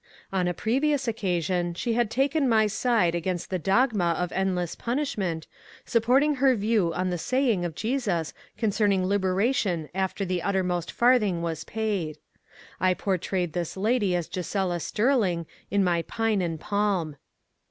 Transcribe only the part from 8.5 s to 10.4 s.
concerning liberation after